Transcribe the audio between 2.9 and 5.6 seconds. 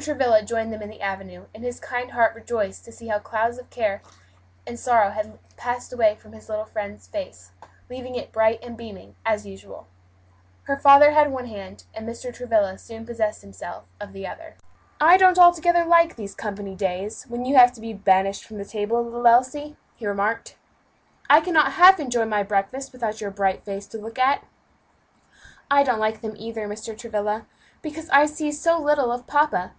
see how the clouds of care and sorrow had all